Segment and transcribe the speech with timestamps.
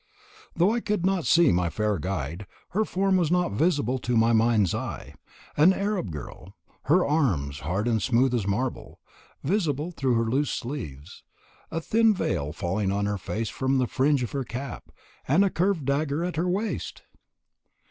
[0.55, 4.33] Though I could not see my fair guide, her form was not invisible to my
[4.33, 5.13] mind's eye,
[5.55, 8.99] an Arab girl, her arms, hard and smooth as marble,
[9.43, 11.21] visible through her loose sleeves,
[11.69, 14.89] a thin veil falling on her face from the fringe of her cap,
[15.27, 17.03] and a curved dagger at her waist!